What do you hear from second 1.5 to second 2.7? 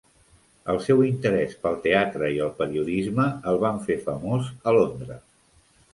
pel teatre i el